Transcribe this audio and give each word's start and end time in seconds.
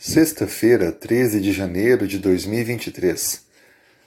Sexta-feira, 0.00 0.92
13 0.92 1.40
de 1.40 1.50
janeiro 1.50 2.06
de 2.06 2.20
2023. 2.20 3.44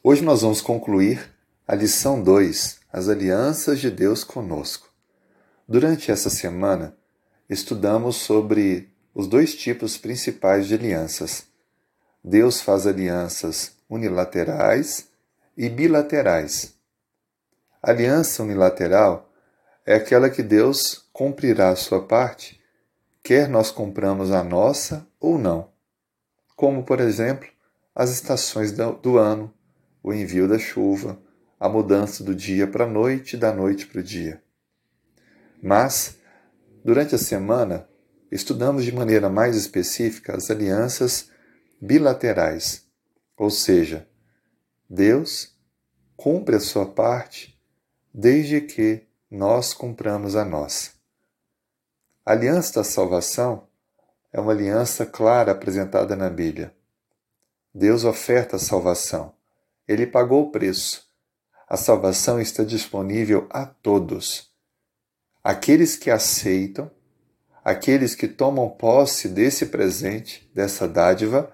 Hoje 0.00 0.22
nós 0.22 0.42
vamos 0.42 0.60
concluir 0.60 1.28
a 1.66 1.74
lição 1.74 2.22
2, 2.22 2.78
as 2.92 3.08
alianças 3.08 3.80
de 3.80 3.90
Deus 3.90 4.22
conosco. 4.22 4.88
Durante 5.66 6.12
essa 6.12 6.30
semana, 6.30 6.96
estudamos 7.50 8.14
sobre 8.14 8.90
os 9.12 9.26
dois 9.26 9.56
tipos 9.56 9.98
principais 9.98 10.68
de 10.68 10.74
alianças. 10.74 11.46
Deus 12.22 12.60
faz 12.60 12.86
alianças 12.86 13.72
unilaterais 13.90 15.08
e 15.56 15.68
bilaterais. 15.68 16.74
A 17.82 17.90
aliança 17.90 18.44
unilateral 18.44 19.28
é 19.84 19.96
aquela 19.96 20.30
que 20.30 20.44
Deus 20.44 21.08
cumprirá 21.12 21.70
a 21.70 21.76
sua 21.76 22.06
parte, 22.06 22.60
quer 23.20 23.48
nós 23.48 23.72
cumpramos 23.72 24.30
a 24.30 24.44
nossa 24.44 25.04
ou 25.18 25.36
não 25.36 25.71
como, 26.62 26.84
por 26.84 27.00
exemplo, 27.00 27.48
as 27.92 28.10
estações 28.10 28.70
do 28.70 29.18
ano, 29.18 29.52
o 30.00 30.14
envio 30.14 30.46
da 30.46 30.60
chuva, 30.60 31.20
a 31.58 31.68
mudança 31.68 32.22
do 32.22 32.36
dia 32.36 32.68
para 32.68 32.84
a 32.84 32.88
noite 32.88 33.34
e 33.34 33.36
da 33.36 33.52
noite 33.52 33.84
para 33.84 33.98
o 33.98 34.02
dia. 34.04 34.40
Mas, 35.60 36.18
durante 36.84 37.16
a 37.16 37.18
semana, 37.18 37.88
estudamos 38.30 38.84
de 38.84 38.92
maneira 38.94 39.28
mais 39.28 39.56
específica 39.56 40.36
as 40.36 40.52
alianças 40.52 41.32
bilaterais, 41.80 42.86
ou 43.36 43.50
seja, 43.50 44.08
Deus 44.88 45.58
cumpre 46.16 46.54
a 46.54 46.60
sua 46.60 46.86
parte 46.86 47.60
desde 48.14 48.60
que 48.60 49.02
nós 49.28 49.74
cumpramos 49.74 50.36
a 50.36 50.44
nossa. 50.44 50.92
A 52.24 52.30
aliança 52.30 52.74
da 52.74 52.84
salvação 52.84 53.66
é 54.32 54.40
uma 54.40 54.52
aliança 54.52 55.04
clara 55.04 55.52
apresentada 55.52 56.16
na 56.16 56.30
Bíblia. 56.30 56.74
Deus 57.74 58.04
oferta 58.04 58.56
a 58.56 58.58
salvação. 58.58 59.34
Ele 59.86 60.06
pagou 60.06 60.44
o 60.44 60.50
preço. 60.50 61.06
A 61.68 61.76
salvação 61.76 62.40
está 62.40 62.64
disponível 62.64 63.46
a 63.50 63.66
todos. 63.66 64.50
Aqueles 65.44 65.96
que 65.96 66.10
aceitam, 66.10 66.90
aqueles 67.64 68.14
que 68.14 68.28
tomam 68.28 68.68
posse 68.70 69.28
desse 69.28 69.66
presente, 69.66 70.50
dessa 70.54 70.88
dádiva, 70.88 71.52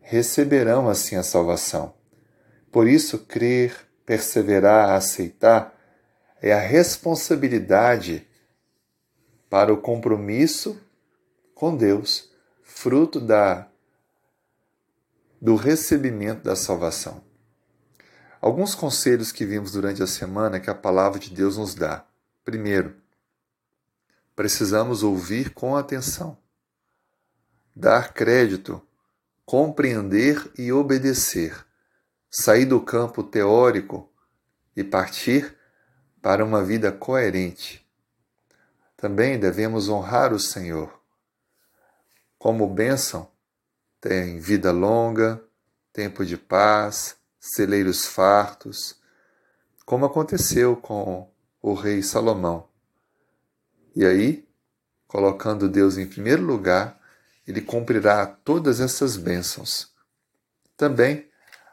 receberão 0.00 0.88
assim 0.88 1.16
a 1.16 1.22
salvação. 1.22 1.94
Por 2.70 2.86
isso, 2.86 3.18
crer, 3.20 3.74
perseverar, 4.04 4.90
aceitar 4.90 5.74
é 6.42 6.52
a 6.52 6.58
responsabilidade 6.58 8.26
para 9.48 9.72
o 9.72 9.78
compromisso 9.78 10.78
com 11.54 11.76
Deus, 11.76 12.30
fruto 12.62 13.20
da 13.20 13.68
do 15.40 15.56
recebimento 15.56 16.42
da 16.42 16.56
salvação. 16.56 17.22
Alguns 18.40 18.74
conselhos 18.74 19.30
que 19.30 19.44
vimos 19.44 19.72
durante 19.72 20.02
a 20.02 20.06
semana 20.06 20.58
que 20.58 20.70
a 20.70 20.74
palavra 20.74 21.18
de 21.18 21.30
Deus 21.30 21.58
nos 21.58 21.74
dá. 21.74 22.06
Primeiro, 22.42 22.96
precisamos 24.34 25.02
ouvir 25.02 25.50
com 25.50 25.76
atenção, 25.76 26.38
dar 27.76 28.14
crédito, 28.14 28.80
compreender 29.44 30.50
e 30.58 30.72
obedecer, 30.72 31.64
sair 32.30 32.64
do 32.64 32.80
campo 32.80 33.22
teórico 33.22 34.10
e 34.74 34.82
partir 34.82 35.54
para 36.22 36.42
uma 36.42 36.64
vida 36.64 36.90
coerente. 36.90 37.86
Também 38.96 39.38
devemos 39.38 39.90
honrar 39.90 40.32
o 40.32 40.40
Senhor 40.40 41.03
como 42.44 42.68
bênção, 42.68 43.26
tem 43.98 44.38
vida 44.38 44.70
longa, 44.70 45.42
tempo 45.94 46.26
de 46.26 46.36
paz, 46.36 47.16
celeiros 47.40 48.04
fartos, 48.04 49.00
como 49.86 50.04
aconteceu 50.04 50.76
com 50.76 51.32
o 51.62 51.72
rei 51.72 52.02
Salomão. 52.02 52.68
E 53.96 54.04
aí, 54.04 54.46
colocando 55.06 55.70
Deus 55.70 55.96
em 55.96 56.06
primeiro 56.06 56.42
lugar, 56.42 57.00
ele 57.48 57.62
cumprirá 57.62 58.26
todas 58.26 58.78
essas 58.78 59.16
bênçãos. 59.16 59.94
Também 60.76 61.26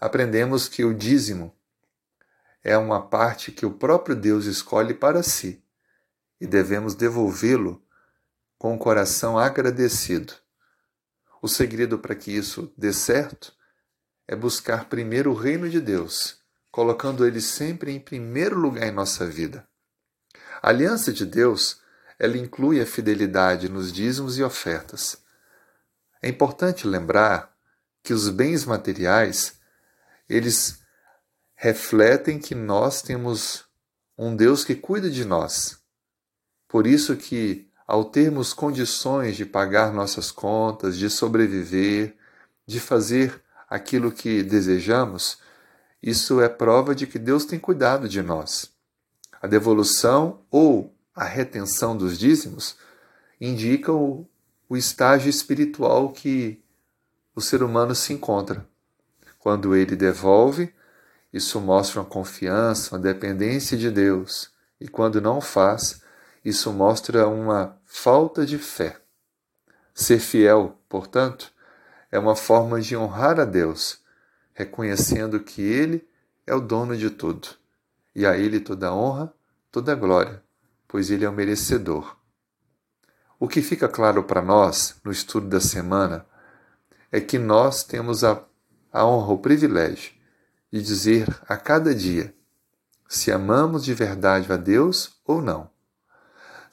aprendemos 0.00 0.68
que 0.68 0.84
o 0.84 0.92
dízimo 0.92 1.54
é 2.64 2.76
uma 2.76 3.00
parte 3.00 3.52
que 3.52 3.64
o 3.64 3.70
próprio 3.70 4.16
Deus 4.16 4.46
escolhe 4.46 4.94
para 4.94 5.22
si 5.22 5.62
e 6.40 6.46
devemos 6.46 6.96
devolvê-lo 6.96 7.80
com 8.58 8.74
o 8.74 8.78
coração 8.78 9.38
agradecido. 9.38 10.44
O 11.42 11.48
segredo 11.48 11.98
para 11.98 12.14
que 12.14 12.30
isso 12.30 12.72
dê 12.76 12.92
certo 12.92 13.52
é 14.26 14.34
buscar 14.34 14.88
primeiro 14.88 15.30
o 15.30 15.34
reino 15.34 15.68
de 15.68 15.80
Deus, 15.80 16.38
colocando 16.70 17.26
ele 17.26 17.40
sempre 17.40 17.92
em 17.92 18.00
primeiro 18.00 18.58
lugar 18.58 18.86
em 18.86 18.92
nossa 18.92 19.26
vida. 19.26 19.66
A 20.62 20.70
aliança 20.70 21.12
de 21.12 21.24
Deus, 21.24 21.80
ela 22.18 22.36
inclui 22.36 22.80
a 22.80 22.86
fidelidade 22.86 23.68
nos 23.68 23.92
dízimos 23.92 24.38
e 24.38 24.42
ofertas. 24.42 25.18
É 26.22 26.28
importante 26.28 26.86
lembrar 26.86 27.54
que 28.02 28.12
os 28.12 28.28
bens 28.28 28.64
materiais, 28.64 29.58
eles 30.28 30.80
refletem 31.54 32.38
que 32.38 32.54
nós 32.54 33.02
temos 33.02 33.64
um 34.16 34.34
Deus 34.34 34.64
que 34.64 34.74
cuida 34.74 35.10
de 35.10 35.24
nós. 35.24 35.78
Por 36.68 36.86
isso 36.86 37.16
que 37.16 37.70
ao 37.86 38.04
termos 38.04 38.52
condições 38.52 39.36
de 39.36 39.46
pagar 39.46 39.92
nossas 39.92 40.30
contas, 40.30 40.96
de 40.96 41.08
sobreviver, 41.08 42.16
de 42.66 42.80
fazer 42.80 43.40
aquilo 43.68 44.10
que 44.10 44.42
desejamos, 44.42 45.38
isso 46.02 46.40
é 46.40 46.48
prova 46.48 46.94
de 46.94 47.06
que 47.06 47.18
Deus 47.18 47.44
tem 47.44 47.58
cuidado 47.58 48.08
de 48.08 48.22
nós. 48.22 48.70
A 49.40 49.46
devolução 49.46 50.40
ou 50.50 50.94
a 51.14 51.24
retenção 51.24 51.96
dos 51.96 52.18
dízimos 52.18 52.76
indica 53.40 53.92
o, 53.92 54.26
o 54.68 54.76
estágio 54.76 55.30
espiritual 55.30 56.10
que 56.10 56.62
o 57.34 57.40
ser 57.40 57.62
humano 57.62 57.94
se 57.94 58.12
encontra. 58.12 58.66
Quando 59.38 59.76
ele 59.76 59.94
devolve, 59.94 60.74
isso 61.32 61.60
mostra 61.60 62.00
uma 62.00 62.06
confiança, 62.06 62.94
uma 62.94 63.00
dependência 63.00 63.76
de 63.76 63.90
Deus. 63.90 64.50
E 64.80 64.88
quando 64.88 65.20
não 65.20 65.40
faz, 65.40 66.00
isso 66.46 66.72
mostra 66.72 67.26
uma 67.26 67.76
falta 67.84 68.46
de 68.46 68.56
fé. 68.56 69.00
Ser 69.92 70.20
fiel, 70.20 70.78
portanto, 70.88 71.52
é 72.08 72.20
uma 72.20 72.36
forma 72.36 72.80
de 72.80 72.96
honrar 72.96 73.40
a 73.40 73.44
Deus, 73.44 74.00
reconhecendo 74.54 75.40
que 75.40 75.60
Ele 75.60 76.08
é 76.46 76.54
o 76.54 76.60
dono 76.60 76.96
de 76.96 77.10
tudo, 77.10 77.48
e 78.14 78.24
a 78.24 78.38
Ele 78.38 78.60
toda 78.60 78.94
honra, 78.94 79.34
toda 79.72 79.96
glória, 79.96 80.40
pois 80.86 81.10
Ele 81.10 81.24
é 81.24 81.28
o 81.28 81.32
merecedor. 81.32 82.16
O 83.40 83.48
que 83.48 83.60
fica 83.60 83.88
claro 83.88 84.22
para 84.22 84.40
nós 84.40 85.00
no 85.02 85.10
estudo 85.10 85.48
da 85.48 85.60
semana 85.60 86.24
é 87.10 87.20
que 87.20 87.40
nós 87.40 87.82
temos 87.82 88.22
a, 88.22 88.40
a 88.92 89.04
honra, 89.04 89.32
o 89.32 89.38
privilégio 89.38 90.14
de 90.72 90.80
dizer 90.80 91.26
a 91.48 91.56
cada 91.56 91.92
dia 91.92 92.32
se 93.08 93.32
amamos 93.32 93.84
de 93.84 93.92
verdade 93.92 94.52
a 94.52 94.56
Deus 94.56 95.18
ou 95.24 95.42
não 95.42 95.74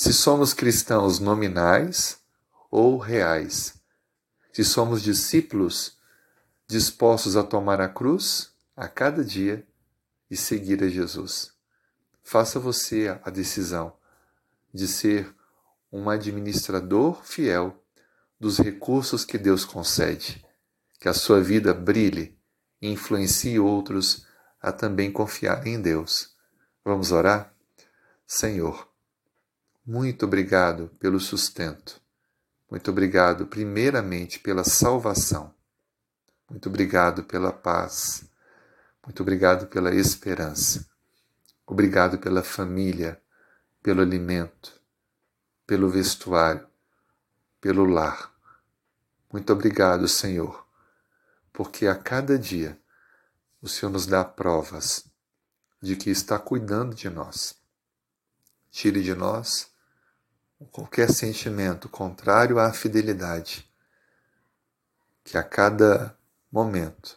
se 0.00 0.14
somos 0.14 0.54
cristãos 0.54 1.20
nominais 1.20 2.18
ou 2.70 2.96
reais, 2.96 3.74
se 4.50 4.64
somos 4.64 5.02
discípulos 5.02 5.98
dispostos 6.66 7.36
a 7.36 7.42
tomar 7.42 7.82
a 7.82 7.88
cruz 7.88 8.50
a 8.74 8.88
cada 8.88 9.22
dia 9.22 9.62
e 10.30 10.38
seguir 10.38 10.82
a 10.82 10.88
Jesus. 10.88 11.52
Faça 12.22 12.58
você 12.58 13.14
a 13.22 13.28
decisão 13.28 13.92
de 14.72 14.88
ser 14.88 15.36
um 15.92 16.08
administrador 16.08 17.22
fiel 17.22 17.84
dos 18.40 18.56
recursos 18.56 19.22
que 19.22 19.36
Deus 19.36 19.66
concede, 19.66 20.42
que 20.98 21.10
a 21.10 21.12
sua 21.12 21.42
vida 21.42 21.74
brilhe 21.74 22.40
e 22.80 22.90
influencie 22.90 23.60
outros 23.60 24.26
a 24.62 24.72
também 24.72 25.12
confiar 25.12 25.66
em 25.66 25.78
Deus. 25.78 26.34
Vamos 26.82 27.12
orar? 27.12 27.54
Senhor, 28.26 28.89
muito 29.90 30.24
obrigado 30.24 30.88
pelo 31.00 31.18
sustento. 31.18 32.00
Muito 32.70 32.92
obrigado, 32.92 33.48
primeiramente, 33.48 34.38
pela 34.38 34.62
salvação. 34.62 35.52
Muito 36.48 36.68
obrigado 36.68 37.24
pela 37.24 37.52
paz. 37.52 38.24
Muito 39.04 39.20
obrigado 39.20 39.66
pela 39.66 39.92
esperança. 39.92 40.88
Obrigado 41.66 42.18
pela 42.18 42.44
família, 42.44 43.20
pelo 43.82 44.00
alimento, 44.00 44.80
pelo 45.66 45.90
vestuário, 45.90 46.68
pelo 47.60 47.84
lar. 47.84 48.32
Muito 49.32 49.52
obrigado, 49.52 50.06
Senhor, 50.06 50.64
porque 51.52 51.88
a 51.88 51.96
cada 51.96 52.38
dia 52.38 52.80
o 53.60 53.68
Senhor 53.68 53.90
nos 53.90 54.06
dá 54.06 54.24
provas 54.24 55.10
de 55.82 55.96
que 55.96 56.10
está 56.10 56.38
cuidando 56.38 56.94
de 56.94 57.10
nós. 57.10 57.56
Tire 58.70 59.02
de 59.02 59.16
nós 59.16 59.69
qualquer 60.66 61.10
sentimento 61.10 61.88
contrário 61.88 62.58
à 62.58 62.72
fidelidade. 62.72 63.68
que 65.22 65.38
a 65.38 65.42
cada 65.44 66.16
momento 66.50 67.16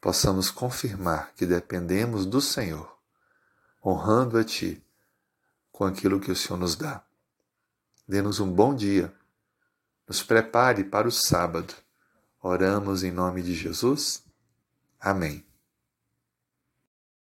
possamos 0.00 0.50
confirmar 0.50 1.32
que 1.34 1.44
dependemos 1.44 2.24
do 2.24 2.40
Senhor, 2.40 2.96
honrando 3.84 4.38
a 4.38 4.44
Ti 4.44 4.82
com 5.70 5.84
aquilo 5.84 6.20
que 6.20 6.30
o 6.30 6.36
Senhor 6.36 6.58
nos 6.58 6.76
dá. 6.76 7.04
Dê-nos 8.08 8.40
um 8.40 8.50
bom 8.50 8.74
dia. 8.74 9.12
Nos 10.08 10.22
prepare 10.22 10.84
para 10.84 11.06
o 11.06 11.12
sábado. 11.12 11.74
Oramos 12.40 13.02
em 13.02 13.10
nome 13.10 13.42
de 13.42 13.54
Jesus. 13.54 14.24
Amém. 15.00 15.44